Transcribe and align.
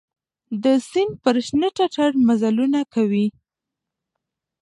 د 0.63 0.65
سیند 0.89 1.13
پر 1.23 1.35
شنه 1.47 1.69
ټټر 1.75 2.11
مزلونه 2.27 2.79
کوي 2.93 3.27